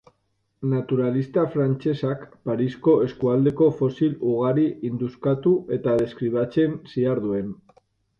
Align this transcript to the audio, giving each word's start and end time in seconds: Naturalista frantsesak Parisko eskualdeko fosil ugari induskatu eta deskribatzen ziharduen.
Naturalista 0.69 1.41
frantsesak 1.55 2.23
Parisko 2.49 2.95
eskualdeko 3.07 3.67
fosil 3.81 4.15
ugari 4.31 4.63
induskatu 4.89 5.53
eta 5.77 5.95
deskribatzen 6.03 6.75
ziharduen. 6.95 7.53